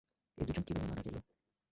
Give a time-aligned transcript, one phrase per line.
[0.37, 1.15] এই দুইজন কীভাবে মারা গেল?